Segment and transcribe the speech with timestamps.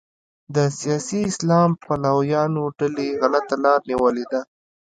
[0.55, 4.41] د سیاسي اسلام پلویانو ډلې غلطه لاره نیولې ده.